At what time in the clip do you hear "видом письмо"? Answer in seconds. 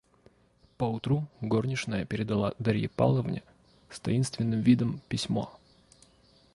4.59-5.55